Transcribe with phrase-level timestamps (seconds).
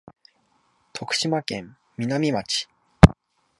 [0.93, 2.67] 徳島県美波町